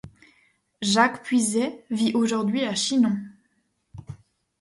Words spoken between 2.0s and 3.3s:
aujourd’hui à Chinon.